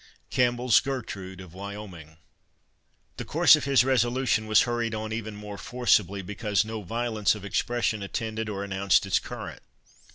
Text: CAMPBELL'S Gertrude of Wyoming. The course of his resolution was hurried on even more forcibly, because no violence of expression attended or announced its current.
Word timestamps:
CAMPBELL'S 0.31 0.79
Gertrude 0.79 1.39
of 1.41 1.53
Wyoming. 1.53 2.17
The 3.17 3.23
course 3.23 3.55
of 3.55 3.65
his 3.65 3.83
resolution 3.83 4.47
was 4.47 4.61
hurried 4.63 4.95
on 4.95 5.13
even 5.13 5.35
more 5.35 5.59
forcibly, 5.59 6.23
because 6.23 6.65
no 6.65 6.81
violence 6.81 7.35
of 7.35 7.45
expression 7.45 8.01
attended 8.01 8.49
or 8.49 8.63
announced 8.63 9.05
its 9.05 9.19
current. 9.19 9.61